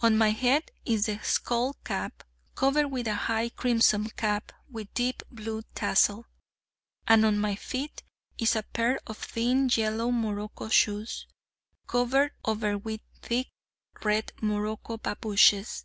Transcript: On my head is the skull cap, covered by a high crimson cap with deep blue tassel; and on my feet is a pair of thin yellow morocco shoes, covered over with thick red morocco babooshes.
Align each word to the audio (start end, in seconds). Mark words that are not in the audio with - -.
On 0.00 0.18
my 0.18 0.30
head 0.30 0.72
is 0.84 1.06
the 1.06 1.20
skull 1.22 1.74
cap, 1.84 2.24
covered 2.56 2.90
by 2.90 3.08
a 3.08 3.14
high 3.14 3.48
crimson 3.48 4.10
cap 4.10 4.50
with 4.68 4.92
deep 4.92 5.22
blue 5.30 5.62
tassel; 5.72 6.26
and 7.06 7.24
on 7.24 7.38
my 7.38 7.54
feet 7.54 8.02
is 8.36 8.56
a 8.56 8.64
pair 8.64 8.98
of 9.06 9.18
thin 9.18 9.70
yellow 9.72 10.10
morocco 10.10 10.68
shoes, 10.68 11.28
covered 11.86 12.32
over 12.44 12.76
with 12.76 13.02
thick 13.20 13.52
red 14.02 14.32
morocco 14.40 14.98
babooshes. 14.98 15.84